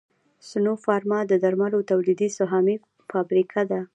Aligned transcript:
سنوفارما 0.49 1.19
د 1.27 1.33
درملو 1.43 1.79
تولیدي 1.91 2.29
سهامي 2.37 2.75
فابریکه 3.11 3.61
ده 3.69 3.79